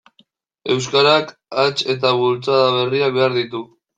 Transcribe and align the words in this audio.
Euskarak 0.75 1.29
hats 1.63 1.85
eta 1.95 2.13
bultzada 2.21 2.73
berriak 2.79 3.17
behar 3.21 3.39
ditu. 3.41 3.65